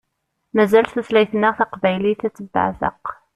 [0.55, 3.05] Mazal tutlayt-nneɣ taqbaylit ad tebbeɛzeq.